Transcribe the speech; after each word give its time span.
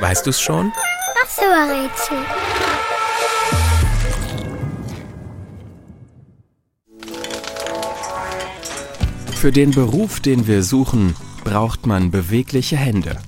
Weißt 0.00 0.26
du's 0.26 0.40
schon? 0.40 0.72
Ach 1.22 1.28
so, 1.28 1.42
Rätsel. 1.42 2.18
Für 9.36 9.52
den 9.52 9.72
Beruf, 9.72 10.20
den 10.20 10.46
wir 10.46 10.62
suchen, 10.62 11.14
braucht 11.44 11.86
man 11.86 12.10
bewegliche 12.10 12.76
Hände, 12.76 13.18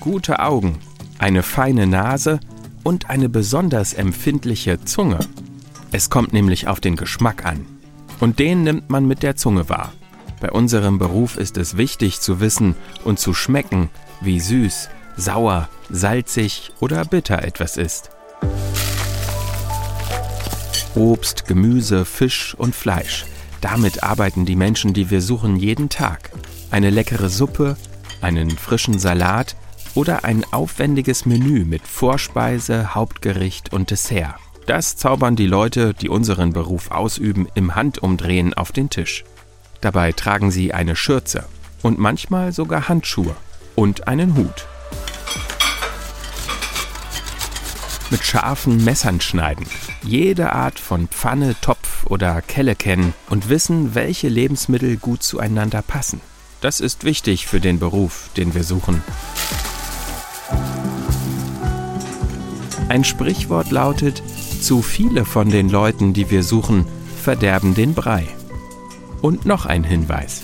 gute 0.00 0.40
Augen, 0.40 0.78
eine 1.18 1.42
feine 1.42 1.86
Nase 1.86 2.40
und 2.82 3.08
eine 3.08 3.28
besonders 3.28 3.92
empfindliche 3.92 4.84
Zunge. 4.84 5.20
Es 5.92 6.10
kommt 6.10 6.32
nämlich 6.32 6.66
auf 6.66 6.80
den 6.80 6.96
Geschmack 6.96 7.46
an. 7.46 7.66
Und 8.18 8.38
den 8.38 8.64
nimmt 8.64 8.90
man 8.90 9.06
mit 9.06 9.22
der 9.22 9.36
Zunge 9.36 9.68
wahr. 9.68 9.92
Bei 10.40 10.50
unserem 10.50 10.98
Beruf 10.98 11.36
ist 11.36 11.56
es 11.56 11.76
wichtig 11.76 12.20
zu 12.20 12.40
wissen 12.40 12.74
und 13.04 13.18
zu 13.18 13.34
schmecken, 13.34 13.90
wie 14.20 14.40
süß, 14.40 14.88
sauer, 15.20 15.68
salzig 15.90 16.72
oder 16.80 17.04
bitter 17.04 17.44
etwas 17.44 17.76
ist. 17.76 18.10
Obst, 20.94 21.46
Gemüse, 21.46 22.04
Fisch 22.04 22.54
und 22.56 22.74
Fleisch. 22.74 23.24
Damit 23.60 24.02
arbeiten 24.02 24.44
die 24.44 24.56
Menschen, 24.56 24.92
die 24.92 25.10
wir 25.10 25.20
suchen, 25.20 25.56
jeden 25.56 25.88
Tag. 25.88 26.30
Eine 26.70 26.90
leckere 26.90 27.28
Suppe, 27.28 27.76
einen 28.20 28.50
frischen 28.50 28.98
Salat 28.98 29.56
oder 29.94 30.24
ein 30.24 30.44
aufwendiges 30.52 31.26
Menü 31.26 31.64
mit 31.64 31.86
Vorspeise, 31.86 32.94
Hauptgericht 32.94 33.72
und 33.72 33.90
Dessert. 33.90 34.36
Das 34.66 34.96
zaubern 34.96 35.36
die 35.36 35.46
Leute, 35.46 35.94
die 35.94 36.08
unseren 36.08 36.52
Beruf 36.52 36.90
ausüben, 36.90 37.48
im 37.54 37.74
Handumdrehen 37.74 38.54
auf 38.54 38.72
den 38.72 38.88
Tisch. 38.88 39.24
Dabei 39.80 40.12
tragen 40.12 40.50
sie 40.50 40.72
eine 40.74 40.96
Schürze 40.96 41.44
und 41.82 41.98
manchmal 41.98 42.52
sogar 42.52 42.88
Handschuhe 42.88 43.34
und 43.74 44.06
einen 44.06 44.36
Hut. 44.36 44.66
Mit 48.10 48.24
scharfen 48.24 48.82
Messern 48.84 49.20
schneiden, 49.20 49.66
jede 50.02 50.52
Art 50.52 50.80
von 50.80 51.06
Pfanne, 51.06 51.54
Topf 51.60 52.06
oder 52.06 52.42
Kelle 52.42 52.74
kennen 52.74 53.14
und 53.28 53.48
wissen, 53.48 53.94
welche 53.94 54.28
Lebensmittel 54.28 54.96
gut 54.96 55.22
zueinander 55.22 55.80
passen. 55.80 56.20
Das 56.60 56.80
ist 56.80 57.04
wichtig 57.04 57.46
für 57.46 57.60
den 57.60 57.78
Beruf, 57.78 58.30
den 58.36 58.52
wir 58.54 58.64
suchen. 58.64 59.02
Ein 62.88 63.04
Sprichwort 63.04 63.70
lautet, 63.70 64.20
zu 64.60 64.82
viele 64.82 65.24
von 65.24 65.48
den 65.48 65.68
Leuten, 65.68 66.12
die 66.12 66.30
wir 66.30 66.42
suchen, 66.42 66.86
verderben 67.22 67.76
den 67.76 67.94
Brei. 67.94 68.26
Und 69.22 69.46
noch 69.46 69.66
ein 69.66 69.84
Hinweis. 69.84 70.42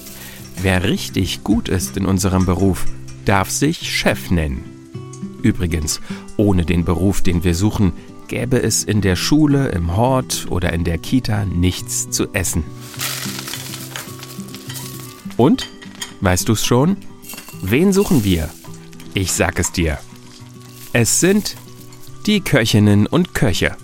Wer 0.62 0.84
richtig 0.84 1.42
gut 1.42 1.68
ist 1.68 1.96
in 1.96 2.06
unserem 2.06 2.46
Beruf, 2.46 2.84
darf 3.24 3.50
sich 3.50 3.90
Chef 3.90 4.30
nennen. 4.30 4.75
Übrigens, 5.46 6.00
ohne 6.36 6.64
den 6.64 6.84
Beruf, 6.84 7.22
den 7.22 7.44
wir 7.44 7.54
suchen, 7.54 7.92
gäbe 8.26 8.60
es 8.60 8.82
in 8.82 9.00
der 9.00 9.14
Schule, 9.14 9.68
im 9.68 9.96
Hort 9.96 10.48
oder 10.50 10.72
in 10.72 10.82
der 10.82 10.98
Kita 10.98 11.44
nichts 11.44 12.10
zu 12.10 12.26
essen. 12.32 12.64
Und? 15.36 15.68
Weißt 16.20 16.48
du's 16.48 16.66
schon? 16.66 16.96
Wen 17.62 17.92
suchen 17.92 18.24
wir? 18.24 18.50
Ich 19.14 19.30
sag 19.30 19.60
es 19.60 19.70
dir. 19.70 20.00
Es 20.92 21.20
sind 21.20 21.54
die 22.26 22.40
Köchinnen 22.40 23.06
und 23.06 23.32
Köche. 23.32 23.76